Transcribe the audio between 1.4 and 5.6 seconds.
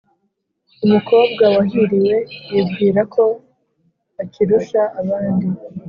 wahiriwe yibwira ko akirusha abandi.